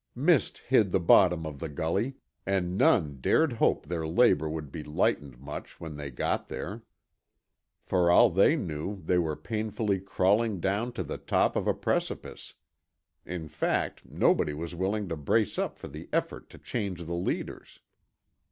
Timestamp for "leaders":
17.13-17.79